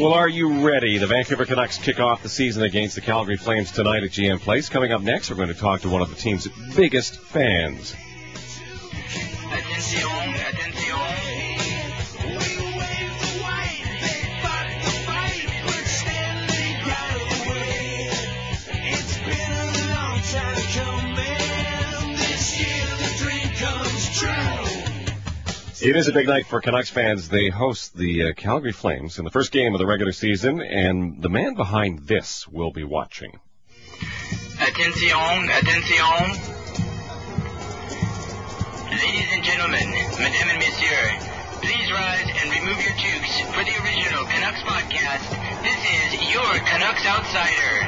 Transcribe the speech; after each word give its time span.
Well, 0.00 0.14
are 0.14 0.30
you 0.30 0.66
ready? 0.66 0.96
The 0.96 1.06
Vancouver 1.06 1.44
Canucks 1.44 1.76
kick 1.76 2.00
off 2.00 2.22
the 2.22 2.30
season 2.30 2.62
against 2.62 2.94
the 2.94 3.02
Calgary 3.02 3.36
Flames 3.36 3.70
tonight 3.70 4.02
at 4.02 4.12
GM 4.12 4.40
Place. 4.40 4.70
Coming 4.70 4.92
up 4.92 5.02
next, 5.02 5.28
we're 5.28 5.36
going 5.36 5.48
to 5.48 5.54
talk 5.54 5.82
to 5.82 5.90
one 5.90 6.00
of 6.00 6.08
the 6.08 6.16
team's 6.16 6.48
biggest 6.74 7.20
fans. 7.20 7.94
It 25.82 25.96
is 25.96 26.08
a 26.08 26.12
big 26.12 26.26
night 26.26 26.44
for 26.44 26.60
Canucks 26.60 26.90
fans. 26.90 27.30
They 27.30 27.48
host 27.48 27.96
the 27.96 28.24
uh, 28.24 28.32
Calgary 28.34 28.72
Flames 28.72 29.18
in 29.18 29.24
the 29.24 29.30
first 29.30 29.50
game 29.50 29.72
of 29.72 29.78
the 29.78 29.86
regular 29.86 30.12
season, 30.12 30.60
and 30.60 31.22
the 31.22 31.30
man 31.30 31.54
behind 31.54 32.00
this 32.00 32.46
will 32.46 32.70
be 32.70 32.84
watching. 32.84 33.40
Attention, 34.60 35.48
attention. 35.48 36.36
Ladies 38.92 39.28
and 39.32 39.42
gentlemen, 39.42 39.88
mesdames 40.20 40.50
and 40.52 40.58
messieurs, 40.60 41.24
please 41.64 41.88
rise 41.92 42.28
and 42.28 42.50
remove 42.60 42.76
your 42.84 42.92
toques 43.00 43.40
for 43.48 43.64
the 43.64 43.72
original 43.80 44.24
Canucks 44.26 44.60
podcast. 44.68 45.32
This 45.64 45.80
is 45.80 46.34
your 46.34 46.58
Canucks 46.60 47.06
Outsider. 47.06 47.79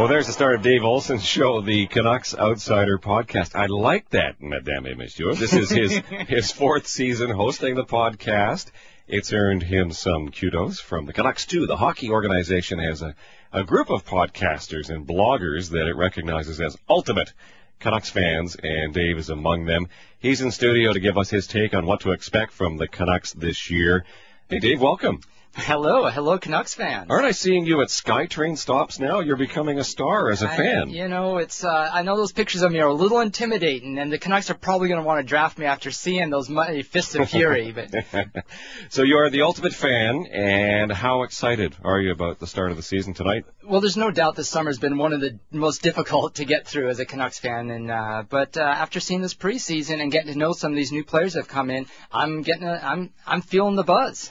Well, 0.00 0.08
there's 0.08 0.28
the 0.28 0.32
start 0.32 0.54
of 0.54 0.62
Dave 0.62 0.82
Olson's 0.82 1.22
show, 1.22 1.60
the 1.60 1.86
Canucks 1.86 2.34
Outsider 2.34 2.96
podcast. 2.96 3.54
I 3.54 3.66
like 3.66 4.08
that, 4.08 4.40
Madame 4.40 4.86
et 4.86 4.96
Monsieur. 4.96 5.34
This 5.34 5.52
is 5.52 5.68
his 5.68 5.98
his 6.26 6.50
fourth 6.50 6.86
season 6.86 7.28
hosting 7.28 7.74
the 7.74 7.84
podcast. 7.84 8.70
It's 9.06 9.34
earned 9.34 9.62
him 9.62 9.92
some 9.92 10.30
kudos 10.30 10.80
from 10.80 11.04
the 11.04 11.12
Canucks 11.12 11.44
too. 11.44 11.66
The 11.66 11.76
hockey 11.76 12.08
organization 12.08 12.78
has 12.78 13.02
a, 13.02 13.14
a 13.52 13.62
group 13.62 13.90
of 13.90 14.06
podcasters 14.06 14.88
and 14.88 15.06
bloggers 15.06 15.68
that 15.72 15.86
it 15.86 15.96
recognizes 15.96 16.62
as 16.62 16.78
ultimate 16.88 17.34
Canucks 17.78 18.08
fans, 18.08 18.56
and 18.56 18.94
Dave 18.94 19.18
is 19.18 19.28
among 19.28 19.66
them. 19.66 19.86
He's 20.18 20.40
in 20.40 20.50
studio 20.50 20.94
to 20.94 21.00
give 21.00 21.18
us 21.18 21.28
his 21.28 21.46
take 21.46 21.74
on 21.74 21.84
what 21.84 22.00
to 22.00 22.12
expect 22.12 22.52
from 22.52 22.78
the 22.78 22.88
Canucks 22.88 23.34
this 23.34 23.68
year. 23.70 24.06
Hey, 24.48 24.60
Dave, 24.60 24.80
welcome. 24.80 25.20
Hello, 25.56 26.08
hello, 26.08 26.38
Canucks 26.38 26.74
fan. 26.74 27.06
Aren't 27.10 27.26
I 27.26 27.32
seeing 27.32 27.66
you 27.66 27.82
at 27.82 27.88
SkyTrain 27.88 28.56
stops 28.56 29.00
now? 29.00 29.18
You're 29.18 29.36
becoming 29.36 29.80
a 29.80 29.84
star 29.84 30.30
as 30.30 30.42
a 30.42 30.48
I- 30.50 30.56
fan. 30.56 30.90
you 30.90 31.08
know, 31.08 31.38
it's 31.38 31.64
uh, 31.64 31.90
I 31.92 32.02
know 32.02 32.16
those 32.16 32.30
pictures 32.30 32.62
of 32.62 32.70
me 32.70 32.78
are 32.78 32.86
a 32.88 32.94
little 32.94 33.18
intimidating, 33.20 33.98
and 33.98 34.12
the 34.12 34.18
Canucks 34.18 34.48
are 34.50 34.54
probably 34.54 34.88
going 34.88 35.00
to 35.00 35.06
want 35.06 35.18
to 35.20 35.26
draft 35.28 35.58
me 35.58 35.66
after 35.66 35.90
seeing 35.90 36.30
those 36.30 36.48
mighty 36.48 36.82
fists 36.82 37.16
of 37.16 37.28
fury. 37.28 37.72
But 37.72 37.92
so 38.90 39.02
you 39.02 39.16
are 39.18 39.28
the 39.28 39.42
ultimate 39.42 39.74
fan, 39.74 40.26
and 40.26 40.92
how 40.92 41.24
excited 41.24 41.76
are 41.82 42.00
you 42.00 42.12
about 42.12 42.38
the 42.38 42.46
start 42.46 42.70
of 42.70 42.76
the 42.76 42.82
season 42.84 43.12
tonight? 43.14 43.44
well, 43.64 43.80
there's 43.80 43.96
no 43.96 44.10
doubt 44.10 44.36
this 44.36 44.48
summer's 44.48 44.78
been 44.78 44.98
one 44.98 45.12
of 45.12 45.20
the 45.20 45.38
most 45.52 45.82
difficult 45.82 46.36
to 46.36 46.44
get 46.44 46.66
through 46.66 46.88
as 46.88 47.00
a 47.00 47.04
Canucks 47.04 47.38
fan. 47.40 47.70
And 47.70 47.90
uh, 47.90 48.22
but 48.28 48.56
uh, 48.56 48.62
after 48.62 49.00
seeing 49.00 49.20
this 49.20 49.34
preseason 49.34 50.00
and 50.00 50.12
getting 50.12 50.32
to 50.32 50.38
know 50.38 50.52
some 50.52 50.72
of 50.72 50.76
these 50.76 50.92
new 50.92 51.04
players 51.04 51.32
that 51.34 51.40
have 51.40 51.48
come 51.48 51.70
in, 51.70 51.86
I'm 52.12 52.42
getting 52.42 52.64
a, 52.64 52.80
I'm 52.82 53.12
I'm 53.26 53.42
feeling 53.42 53.74
the 53.74 53.82
buzz. 53.84 54.30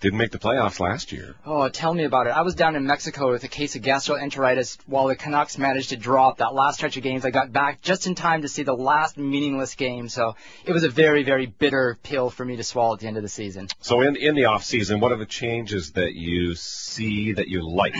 Didn't 0.00 0.18
make 0.18 0.30
the 0.30 0.38
playoffs 0.38 0.78
last 0.78 1.10
year. 1.10 1.34
Oh, 1.44 1.68
tell 1.68 1.92
me 1.92 2.04
about 2.04 2.28
it. 2.28 2.30
I 2.30 2.42
was 2.42 2.54
down 2.54 2.76
in 2.76 2.86
Mexico 2.86 3.32
with 3.32 3.42
a 3.42 3.48
case 3.48 3.74
of 3.74 3.82
gastroenteritis 3.82 4.78
while 4.86 5.08
the 5.08 5.16
Canucks 5.16 5.58
managed 5.58 5.88
to 5.88 5.96
draw 5.96 6.28
up 6.28 6.36
that 6.36 6.54
last 6.54 6.76
stretch 6.76 6.96
of 6.96 7.02
games. 7.02 7.24
I 7.24 7.30
got 7.30 7.52
back 7.52 7.82
just 7.82 8.06
in 8.06 8.14
time 8.14 8.42
to 8.42 8.48
see 8.48 8.62
the 8.62 8.76
last 8.76 9.18
meaningless 9.18 9.74
game, 9.74 10.08
so 10.08 10.36
it 10.64 10.72
was 10.72 10.84
a 10.84 10.88
very, 10.88 11.24
very 11.24 11.46
bitter 11.46 11.98
pill 12.04 12.30
for 12.30 12.44
me 12.44 12.54
to 12.54 12.62
swallow 12.62 12.94
at 12.94 13.00
the 13.00 13.08
end 13.08 13.16
of 13.16 13.24
the 13.24 13.28
season. 13.28 13.66
So 13.80 14.02
in 14.02 14.14
in 14.14 14.36
the 14.36 14.44
off 14.44 14.62
season, 14.62 15.00
what 15.00 15.10
are 15.10 15.18
the 15.18 15.26
changes 15.26 15.90
that 15.92 16.14
you 16.14 16.54
see 16.54 17.32
that 17.32 17.48
you 17.48 17.68
like? 17.68 17.96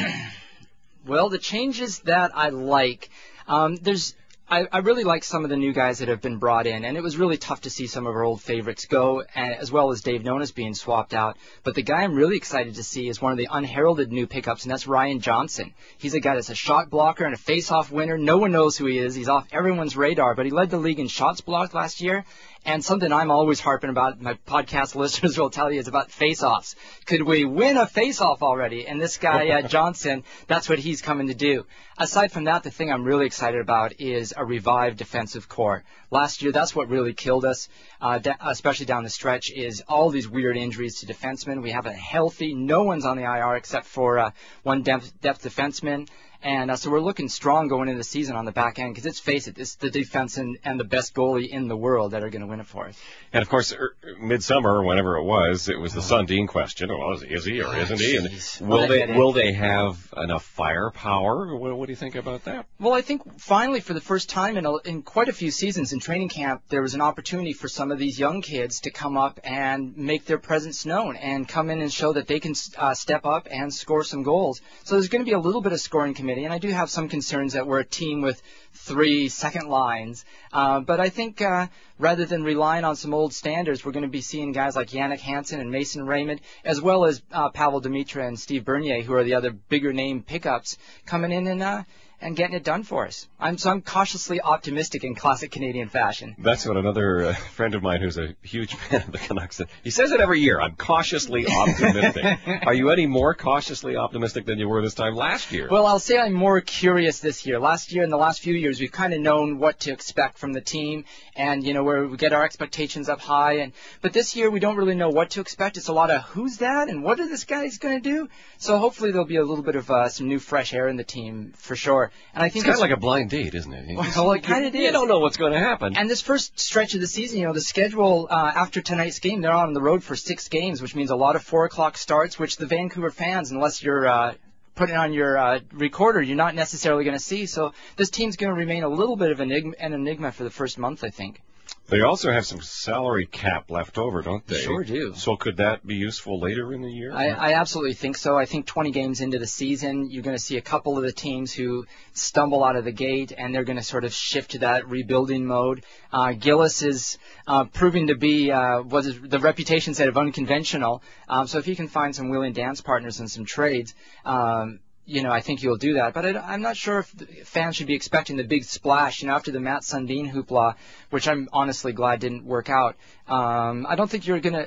Well, 1.05 1.31
the 1.31 1.39
changes 1.39 1.99
that 2.01 2.31
I 2.35 2.51
like, 2.51 3.11
um, 3.49 3.75
there's. 3.77 4.15
I, 4.51 4.67
I 4.73 4.79
really 4.79 5.05
like 5.05 5.25
some 5.25 5.45
of 5.45 5.51
the 5.51 5.59
new 5.59 5.75
guys 5.75 5.99
that 5.99 6.09
have 6.09 6.23
been 6.23 6.39
brought 6.39 6.67
in, 6.67 6.87
and 6.87 6.97
it 6.97 7.03
was 7.03 7.19
really 7.19 7.37
tough 7.37 7.61
to 7.63 7.71
see 7.71 7.87
some 7.87 8.07
of 8.07 8.15
our 8.15 8.23
old 8.23 8.41
favorites 8.41 8.87
go, 8.87 9.23
as 9.35 9.71
well 9.71 9.91
as 9.91 10.01
Dave 10.01 10.23
Nonis 10.23 10.55
being 10.55 10.73
swapped 10.73 11.13
out. 11.13 11.37
But 11.65 11.75
the 11.75 11.83
guy 11.83 12.03
I'm 12.03 12.15
really 12.15 12.39
excited 12.39 12.77
to 12.77 12.83
see 12.83 13.09
is 13.09 13.21
one 13.21 13.33
of 13.33 13.37
the 13.37 13.49
unheralded 13.51 14.11
new 14.11 14.27
pickups, 14.27 14.65
and 14.65 14.71
that's 14.71 14.87
Ryan 14.87 15.21
Johnson. 15.21 15.75
He's 15.99 16.15
a 16.15 16.21
guy 16.21 16.35
that's 16.35 16.49
a 16.49 16.55
shot 16.55 16.89
blocker 16.89 17.27
and 17.27 17.35
a 17.35 17.39
face-off 17.39 17.93
winner. 17.93 18.17
No 18.17 18.39
one 18.39 18.53
knows 18.53 18.79
who 18.79 18.87
he 18.87 18.99
is. 18.99 19.15
He's 19.15 19.29
off 19.29 19.47
everyone's 19.53 19.99
radar, 19.99 20.35
but 20.35 20.47
he 20.47 20.51
led 20.51 20.71
the 20.71 20.79
league 20.79 20.99
in 20.99 21.09
shots 21.09 21.43
blocked 21.43 21.75
last 21.75 22.01
year. 22.01 22.25
And 22.65 22.85
something 22.85 23.13
I'm 23.13 23.31
always 23.31 23.61
harping 23.61 23.91
about, 23.91 24.21
my 24.21 24.35
podcast 24.47 24.95
listeners 24.95 25.39
will 25.39 25.51
tell 25.51 25.73
you, 25.73 25.81
is 25.81 25.89
about 25.89 26.11
face-offs. 26.11 26.75
Could 27.07 27.23
we 27.23 27.45
win 27.45 27.77
a 27.77 27.87
face-off 27.87 28.43
already? 28.43 28.87
And 28.87 29.01
this 29.01 29.17
guy, 29.17 29.49
uh, 29.49 29.63
Johnson, 29.69 30.25
that's 30.47 30.69
what 30.69 30.79
he's 30.79 31.01
coming 31.01 31.29
to 31.29 31.35
do. 31.35 31.67
Aside 31.97 32.31
from 32.31 32.45
that, 32.45 32.63
the 32.63 32.71
thing 32.71 32.93
I'm 32.93 33.05
really 33.05 33.27
excited 33.27 33.61
about 33.61 34.01
is 34.01 34.35
a 34.37 34.45
revived 34.45 34.99
defensive 34.99 35.49
core. 35.49 35.85
Last 36.11 36.43
year, 36.43 36.53
that's 36.53 36.75
what 36.75 36.89
really 36.89 37.13
killed 37.13 37.45
us, 37.45 37.69
uh, 38.01 38.19
da- 38.19 38.37
especially 38.41 38.87
down 38.87 39.03
the 39.03 39.11
stretch, 39.11 39.51
is 39.51 39.83
all 39.89 40.11
these 40.11 40.29
weird 40.29 40.57
injuries 40.57 41.01
to 41.01 41.07
defensemen. 41.07 41.63
We 41.63 41.73
have 41.73 41.87
a 41.87 41.93
healthy, 41.93 42.55
no 42.55 42.85
one's 42.85 43.05
on 43.05 43.17
the 43.17 43.25
IR 43.25 43.57
except 43.57 43.87
for 43.87 44.19
uh, 44.19 44.31
one 44.63 44.83
depth, 44.83 45.21
depth 45.21 45.43
defenseman. 45.43 46.09
And 46.43 46.71
uh, 46.71 46.77
so 46.77 46.91
we're 46.91 47.01
looking 47.01 47.29
strong 47.29 47.67
going 47.67 47.89
into 47.89 47.99
the 47.99 48.05
season 48.05 48.37
on 48.37 48.45
the 48.45 48.53
back 48.53 48.79
end 48.79 48.95
because 48.95 49.05
let's 49.05 49.19
face 49.19 49.49
it, 49.49 49.59
it's 49.59 49.75
the 49.75 49.91
defense 49.91 50.37
and, 50.37 50.57
and 50.65 50.79
the 50.79 50.85
best 50.85 51.15
goalie 51.15 51.49
in 51.49 51.67
the 51.67 51.77
world 51.77 52.13
that 52.13 52.23
are 52.23 52.31
going 52.31 52.43
to 52.43 52.47
win 52.47 52.61
it 52.61 52.67
for 52.67 52.87
us. 52.87 52.99
And 53.33 53.43
of 53.43 53.49
course, 53.49 53.73
er, 53.73 53.97
midsummer, 54.21 54.85
whenever 54.85 55.17
it 55.17 55.25
was, 55.25 55.69
it 55.69 55.81
was 55.81 55.95
the 55.95 56.01
Sundin 56.01 56.47
question. 56.47 56.91
Well, 56.91 57.15
is, 57.15 57.23
is 57.23 57.45
he 57.45 57.61
or 57.61 57.75
isn't 57.77 57.99
he? 57.99 58.17
And 58.17 58.69
will 58.69 58.87
they 58.87 59.07
will 59.07 59.33
they 59.33 59.53
have 59.53 60.13
enough 60.17 60.45
firepower? 60.45 61.57
What, 61.57 61.77
what 61.77 61.87
do 61.87 61.93
you 61.93 61.97
think 61.97 62.15
about 62.15 62.45
that? 62.45 62.67
Well, 62.79 62.95
I 62.95 63.03
think 63.03 63.41
finally, 63.41 63.81
for 63.81 63.95
the 63.95 64.01
first 64.01 64.29
time 64.29 64.57
in, 64.57 64.65
a, 64.65 64.77
in 64.79 65.03
quite 65.03 65.29
a 65.29 65.33
few 65.33 65.51
seasons 65.51 65.93
in 65.93 65.99
training 65.99 66.29
camp, 66.29 66.63
there 66.69 66.83
was 66.83 66.95
an 66.95 67.01
opportunity 67.01 67.53
for 67.53 67.69
some 67.69 67.91
of 67.91 67.99
these 67.99 68.19
young 68.19 68.43
kids 68.43 68.81
to 68.81 68.91
come 68.91 69.17
up 69.17 69.41
and 69.43 69.97
make 69.97 70.25
their 70.25 70.39
presence 70.39 70.87
known 70.87 71.17
and 71.17 71.49
come 71.49 71.69
in 71.71 71.83
and 71.83 71.93
show 71.93 72.13
that 72.13 72.29
they 72.29 72.39
can 72.39 72.55
uh, 72.77 72.95
step 72.95 73.27
up 73.27 73.49
and 73.51 73.75
score 73.75 74.05
some 74.05 74.23
goals. 74.23 74.61
So 74.85 74.95
there's 74.95 75.09
going 75.09 75.25
to 75.25 75.29
be 75.29 75.35
a 75.35 75.39
little 75.39 75.61
bit 75.61 75.73
of 75.73 75.81
scoring 75.81 76.15
committee, 76.29 76.45
and 76.45 76.53
I 76.53 76.59
do 76.59 76.69
have 76.69 76.91
some 76.91 77.09
concerns 77.09 77.55
that 77.55 77.67
we're 77.67 77.79
a 77.79 77.85
team 77.87 78.21
with 78.21 78.43
three 78.75 79.31
second 79.31 79.71
lines. 79.71 80.27
Uh, 80.53 80.81
but 80.81 81.01
I 81.01 81.09
think 81.09 81.41
uh, 81.41 81.69
rather 81.99 82.27
than 82.27 82.43
relying 82.43 82.85
on 82.85 82.97
some 82.97 83.15
old 83.15 83.33
standards, 83.33 83.83
we're 83.83 83.93
going 83.93 84.03
to 84.03 84.11
be 84.11 84.21
seeing 84.21 84.53
guys 84.53 84.77
like 84.77 84.89
Jannik 84.89 85.21
Hansen 85.21 85.59
and 85.59 85.71
Mason 85.71 86.07
Raymond, 86.07 86.43
as 86.67 86.83
well 86.83 87.07
as 87.07 87.23
uh, 87.33 87.49
Pavol 87.49 87.81
Demitra 87.81 88.29
and 88.29 88.39
Steve 88.39 88.67
Bernier, 88.67 89.01
who 89.01 89.15
are 89.15 89.25
the 89.25 89.37
other 89.37 89.53
bigger 89.53 89.95
name 89.95 90.23
pickups, 90.23 90.77
coming 91.07 91.33
in 91.33 91.47
and 91.47 91.63
uh, 91.63 91.85
and 92.21 92.35
getting 92.35 92.57
it 92.57 92.65
done 92.65 92.83
for 92.83 93.07
us. 93.07 93.29
I'm 93.39 93.59
so 93.59 93.71
I'm 93.71 93.81
cautiously 93.81 94.41
optimistic 94.41 95.05
in 95.05 95.15
classic 95.15 95.53
Canadian 95.53 95.89
fashion. 95.89 96.35
That's 96.39 96.67
what 96.67 96.77
another 96.77 97.27
uh, 97.27 97.35
friend 97.35 97.75
of 97.75 97.83
mine 97.83 98.01
who's 98.01 98.19
a 98.19 98.35
huge 98.43 98.75
fan 98.91 99.03
of 99.03 99.13
the 99.13 99.19
Canucks 99.19 99.57
said. 99.57 99.69
He 99.85 99.91
says 99.91 100.11
it 100.11 100.21
every 100.21 100.41
year. 100.41 100.61
I'm 100.61 100.75
cautiously 100.75 101.47
optimistic. 101.47 102.39
are 102.67 102.75
you 102.75 102.91
any 102.91 103.07
more 103.07 103.35
cautiously 103.35 103.97
optimistic 103.97 104.47
than 104.47 104.59
you 104.59 104.69
were 104.69 104.83
this 104.83 104.95
time 104.95 105.15
last 105.15 105.53
year? 105.53 105.69
Well, 105.71 105.87
I'll 105.87 106.01
say 106.01 106.19
I'm 106.19 106.33
more 106.33 106.61
curious 106.61 107.21
this 107.21 107.47
year. 107.47 107.61
Last 107.61 107.93
year 107.93 108.03
and 108.03 108.13
the 108.13 108.17
last 108.17 108.41
few 108.41 108.55
years, 108.55 108.81
we've 108.81 108.93
kind 108.93 109.15
of 109.15 109.21
known 109.21 109.59
what 109.59 109.81
to 109.81 109.93
expect 109.93 110.39
from 110.39 110.53
the 110.53 110.61
team, 110.61 111.05
and 111.37 111.65
you 111.65 111.73
know 111.73 111.85
where 111.85 112.07
we 112.07 112.17
get 112.17 112.33
our 112.33 112.45
expectations 112.45 113.09
up 113.09 113.21
high. 113.21 113.59
And 113.59 113.73
but 114.03 114.13
this 114.13 114.35
year 114.35 114.51
we 114.51 114.59
don't 114.59 114.77
really 114.77 114.97
know 114.97 115.11
what 115.11 115.31
to 115.31 115.41
expect. 115.41 115.77
It's 115.77 115.89
a 115.89 115.93
lot 115.93 116.11
of 116.11 116.23
who's 116.23 116.59
that 116.59 116.89
and 116.89 117.05
what 117.05 117.21
are 117.21 117.29
this 117.29 117.45
guy's 117.45 117.79
going 117.79 118.03
to 118.03 118.09
do. 118.09 118.29
So 118.59 118.79
hopefully 118.79 119.13
there'll 119.13 119.27
be 119.27 119.37
a 119.37 119.45
little 119.45 119.65
bit 119.65 119.77
of 119.77 119.89
uh, 119.91 120.09
some 120.09 120.27
new 120.27 120.41
fresh 120.41 120.75
air 120.75 120.89
in 120.89 120.97
the 120.97 121.05
team 121.05 121.53
for 121.57 121.77
sure. 121.77 122.08
And 122.35 122.43
I 122.43 122.47
it's 122.47 122.55
think 122.55 122.65
kind 122.65 122.75
of 122.75 122.81
like 122.81 122.91
a 122.91 122.97
blind 122.97 123.31
date, 123.31 123.55
isn't 123.55 123.73
it? 123.73 123.97
Well, 124.17 124.33
it 124.33 124.43
kinda 124.43 124.69
is. 124.69 124.75
You 124.75 124.93
don't 124.93 125.09
know 125.09 125.19
what's 125.19 125.37
going 125.37 125.53
to 125.53 125.59
happen. 125.59 125.97
And 125.97 126.09
this 126.09 126.21
first 126.21 126.59
stretch 126.59 126.95
of 126.95 127.01
the 127.01 127.07
season, 127.07 127.41
you 127.41 127.47
know, 127.47 127.53
the 127.53 127.61
schedule 127.61 128.29
uh, 128.31 128.53
after 128.55 128.81
tonight's 128.81 129.19
game, 129.19 129.41
they're 129.41 129.53
on 129.53 129.73
the 129.73 129.81
road 129.81 130.03
for 130.03 130.17
six 130.17 130.49
games, 130.49 130.83
which 130.83 130.95
means 130.95 131.11
a 131.11 131.17
lot 131.17 131.37
of 131.37 131.43
four 131.43 131.65
o'clock 131.65 131.97
starts, 131.97 132.39
which 132.39 132.57
the 132.57 132.67
Vancouver 132.67 133.11
fans, 133.11 133.51
unless 133.51 133.83
you're 133.83 134.07
uh, 134.07 134.35
putting 134.75 134.97
on 134.97 135.13
your 135.13 135.37
uh, 135.37 135.61
recorder, 135.73 136.23
you're 136.23 136.37
not 136.37 136.55
necessarily 136.55 137.05
going 137.05 137.17
to 137.17 137.23
see. 137.23 137.47
So 137.47 137.73
this 137.97 138.11
team's 138.11 138.37
going 138.37 138.51
to 138.51 138.59
remain 138.59 138.85
a 138.85 138.89
little 138.89 139.17
bit 139.17 139.31
of 139.31 139.41
an 139.41 139.51
enigma, 139.51 139.75
an 139.81 139.93
enigma 139.93 140.33
for 140.33 140.45
the 140.45 140.51
first 140.51 140.79
month, 140.79 141.05
I 141.05 141.11
think. 141.11 141.43
They 141.89 142.03
also 142.03 142.31
have 142.31 142.47
some 142.47 142.61
salary 142.61 143.25
cap 143.25 143.71
left 143.71 143.97
over, 143.97 144.21
don't 144.21 144.47
they? 144.47 144.61
Sure 144.61 144.85
do. 144.85 145.15
So 145.15 145.37
could 145.37 145.57
that 145.57 145.87
be 145.87 145.95
useful 145.95 146.39
later 146.39 146.75
in 146.75 146.83
the 146.83 146.91
year? 146.91 147.13
I, 147.15 147.29
I 147.29 147.53
absolutely 147.55 147.95
think 147.95 148.19
so. 148.19 148.37
I 148.37 148.45
think 148.45 148.67
20 148.67 148.91
games 148.91 149.23
into 149.23 149.39
the 149.39 149.47
season, 149.47 150.11
you're 150.11 150.23
going 150.23 150.37
to 150.37 150.43
see 150.43 150.59
a 150.59 150.63
couple 150.63 150.99
of 150.99 151.03
the 151.03 151.13
teams 151.13 151.51
who 151.51 151.87
stumble 152.13 152.63
out 152.63 152.77
of 152.77 152.85
the 152.85 152.93
gate, 152.93 153.33
and 153.37 153.55
they're 153.55 153.65
going 153.65 153.79
to 153.79 153.83
sort 153.83 154.05
of 154.05 154.13
shift 154.13 154.51
to 154.51 154.59
that 154.59 154.87
rebuilding 154.87 155.47
mode. 155.47 155.83
Uh, 156.13 156.33
Gillis 156.33 156.83
is 156.83 157.17
uh, 157.47 157.65
proving 157.65 158.09
to 158.09 158.17
be 158.17 158.53
uh, 158.53 158.83
what 158.83 159.07
is 159.07 159.19
the 159.23 159.39
reputation 159.39 159.95
said 159.95 160.09
of 160.09 160.19
unconventional. 160.19 161.03
Um, 161.27 161.47
so 161.47 161.57
if 161.57 161.65
he 161.65 161.75
can 161.75 161.89
find 161.89 162.15
some 162.15 162.29
willing 162.29 162.53
dance 162.53 162.83
partners 162.83 163.19
and 163.21 163.31
some 163.31 163.47
trades. 163.47 163.95
Um, 164.27 164.81
you 165.09 165.23
know, 165.23 165.31
I 165.31 165.41
think 165.41 165.63
you'll 165.63 165.79
do 165.79 165.95
that. 165.95 166.13
But 166.13 166.37
I, 166.37 166.55
am 166.55 166.61
not 166.61 166.77
sure 166.77 166.99
if 166.99 167.09
fans 167.49 167.77
should 167.77 167.87
be 167.87 167.95
expecting 167.95 168.37
the 168.37 168.45
big 168.45 168.65
splash, 168.65 169.23
you 169.23 169.29
know, 169.29 169.35
after 169.35 169.51
the 169.51 169.59
Mats 169.59 169.91
Sundin 169.91 170.31
hoopla, 170.31 170.75
which 171.09 171.27
I'm 171.27 171.49
honestly 171.51 171.93
glad 171.93 172.21
didn't 172.21 172.45
work 172.45 172.69
out. 172.69 172.97
Um, 173.27 173.87
I 173.89 173.97
don't 173.97 174.11
think 174.11 174.27
you're 174.27 174.41
gonna. 174.41 174.67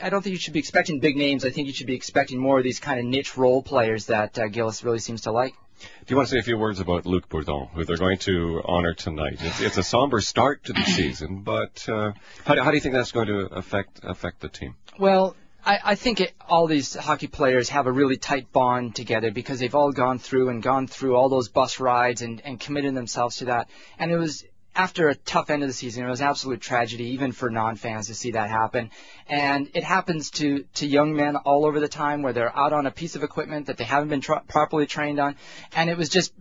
I 0.00 0.10
don't 0.10 0.22
think 0.22 0.32
you 0.32 0.38
should 0.38 0.52
be 0.52 0.60
expecting 0.60 1.00
big 1.00 1.16
names. 1.16 1.44
I 1.44 1.50
think 1.50 1.66
you 1.66 1.74
should 1.74 1.88
be 1.88 1.96
expecting 1.96 2.38
more 2.38 2.58
of 2.58 2.64
these 2.64 2.78
kind 2.78 3.00
of 3.00 3.06
niche 3.06 3.36
role 3.36 3.62
players 3.62 4.06
that 4.06 4.38
uh, 4.38 4.46
Gillis 4.46 4.84
really 4.84 5.00
seems 5.00 5.22
to 5.22 5.32
like. 5.32 5.54
Do 5.80 6.12
you 6.12 6.16
want 6.16 6.28
to 6.28 6.34
say 6.34 6.38
a 6.38 6.42
few 6.42 6.56
words 6.56 6.78
about 6.78 7.04
Luc 7.04 7.28
Bourdon, 7.28 7.66
who 7.74 7.84
they're 7.84 7.96
going 7.96 8.18
to 8.18 8.62
honor 8.64 8.94
tonight? 8.94 9.38
It's, 9.40 9.60
it's 9.60 9.76
a 9.76 9.82
somber 9.82 10.20
start 10.20 10.64
to 10.64 10.72
the 10.72 10.84
season, 10.84 11.42
but 11.42 11.86
uh, 11.88 12.12
how, 12.44 12.54
do, 12.54 12.62
how 12.62 12.70
do 12.70 12.76
you 12.76 12.80
think 12.80 12.94
that's 12.94 13.10
going 13.10 13.26
to 13.26 13.46
affect 13.46 14.00
affect 14.04 14.40
the 14.40 14.48
team? 14.48 14.76
Well, 14.98 15.34
I, 15.64 15.78
I 15.84 15.94
think 15.94 16.20
it, 16.20 16.34
all 16.48 16.66
these 16.66 16.94
hockey 16.94 17.26
players 17.26 17.70
have 17.70 17.86
a 17.86 17.92
really 17.92 18.16
tight 18.16 18.52
bond 18.52 18.94
together 18.94 19.30
because 19.30 19.60
they've 19.60 19.74
all 19.74 19.92
gone 19.92 20.18
through 20.18 20.50
and 20.50 20.62
gone 20.62 20.86
through 20.86 21.16
all 21.16 21.28
those 21.28 21.48
bus 21.48 21.80
rides 21.80 22.22
and, 22.22 22.42
and 22.44 22.60
committed 22.60 22.94
themselves 22.94 23.36
to 23.36 23.46
that. 23.46 23.68
And 23.98 24.10
it 24.10 24.18
was 24.18 24.44
after 24.76 25.08
a 25.08 25.14
tough 25.14 25.50
end 25.50 25.62
of 25.62 25.68
the 25.68 25.72
season, 25.72 26.04
it 26.04 26.10
was 26.10 26.20
absolute 26.20 26.60
tragedy, 26.60 27.04
even 27.10 27.32
for 27.32 27.48
non-fans, 27.48 28.08
to 28.08 28.14
see 28.14 28.32
that 28.32 28.50
happen. 28.50 28.90
And 29.28 29.70
it 29.72 29.84
happens 29.84 30.30
to 30.32 30.64
to 30.74 30.86
young 30.86 31.14
men 31.14 31.36
all 31.36 31.64
over 31.64 31.80
the 31.80 31.88
time, 31.88 32.22
where 32.22 32.32
they're 32.32 32.56
out 32.56 32.72
on 32.72 32.86
a 32.86 32.90
piece 32.90 33.14
of 33.14 33.22
equipment 33.22 33.66
that 33.66 33.76
they 33.76 33.84
haven't 33.84 34.08
been 34.08 34.20
tra- 34.20 34.42
properly 34.46 34.86
trained 34.86 35.20
on, 35.20 35.36
and 35.74 35.88
it 35.88 35.96
was 35.96 36.08
just 36.08 36.32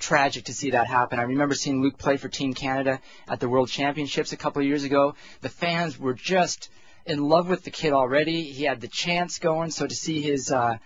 tragic 0.00 0.44
to 0.44 0.52
see 0.52 0.70
that 0.72 0.86
happen. 0.86 1.18
I 1.18 1.22
remember 1.22 1.54
seeing 1.54 1.82
Luc 1.82 1.98
play 1.98 2.16
for 2.16 2.28
Team 2.28 2.52
Canada 2.52 3.00
at 3.28 3.40
the 3.40 3.48
World 3.48 3.68
Championships 3.68 4.32
a 4.32 4.36
couple 4.36 4.60
of 4.60 4.66
years 4.66 4.84
ago. 4.84 5.14
The 5.40 5.48
fans 5.48 5.98
were 5.98 6.14
just 6.14 6.70
in 7.08 7.28
love 7.28 7.48
with 7.48 7.64
the 7.64 7.70
kid 7.70 7.92
already. 7.92 8.42
He 8.42 8.64
had 8.64 8.80
the 8.80 8.88
chance 8.88 9.38
going, 9.38 9.70
so 9.70 9.86
to 9.86 9.94
see 9.94 10.20
his 10.20 10.52
uh, 10.52 10.78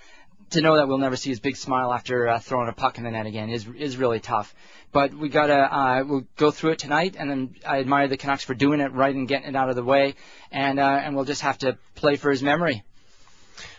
to 0.51 0.61
know 0.61 0.77
that 0.77 0.87
we'll 0.87 0.99
never 0.99 1.17
see 1.17 1.31
his 1.31 1.41
big 1.41 1.57
smile 1.57 1.93
after 1.93 2.29
uh, 2.29 2.39
throwing 2.39 2.69
a 2.69 2.73
puck 2.73 2.99
in 2.99 3.05
the 3.05 3.11
net 3.11 3.27
again 3.27 3.51
is 3.51 3.67
is 3.77 3.97
really 3.97 4.21
tough. 4.21 4.55
But 4.93 5.15
we 5.15 5.29
gotta 5.29 5.55
uh, 5.55 6.05
we'll 6.07 6.27
go 6.37 6.51
through 6.51 6.73
it 6.73 6.79
tonight, 6.79 7.17
and 7.19 7.29
then 7.29 7.55
I 7.67 7.81
admire 7.81 8.09
the 8.09 8.17
Canucks 8.17 8.45
for 8.45 8.55
doing 8.55 8.81
it 8.81 8.93
right 8.93 9.15
and 9.15 9.27
getting 9.27 9.49
it 9.49 9.57
out 9.57 9.71
of 9.71 9.77
the 9.77 9.85
way, 9.85 10.15
and 10.51 10.79
uh, 10.79 11.01
and 11.03 11.17
we'll 11.17 11.25
just 11.25 11.43
have 11.43 11.59
to 11.59 11.79
play 11.95 12.17
for 12.17 12.31
his 12.31 12.43
memory. 12.43 12.85